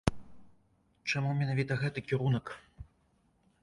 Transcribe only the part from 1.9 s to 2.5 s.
кірунак?